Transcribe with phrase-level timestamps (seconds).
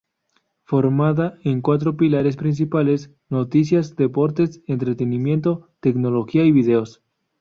[0.63, 7.03] Formada en cuatro pilares principales, noticias, deportes, entretenimiento, tecnología y vídeos.